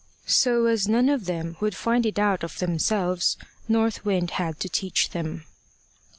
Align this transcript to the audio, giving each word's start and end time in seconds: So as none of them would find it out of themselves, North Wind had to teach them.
So 0.25 0.65
as 0.65 0.87
none 0.87 1.09
of 1.09 1.25
them 1.25 1.57
would 1.59 1.75
find 1.75 2.07
it 2.07 2.17
out 2.17 2.43
of 2.43 2.57
themselves, 2.57 3.37
North 3.67 4.03
Wind 4.03 4.31
had 4.31 4.59
to 4.61 4.67
teach 4.67 5.11
them. 5.11 5.45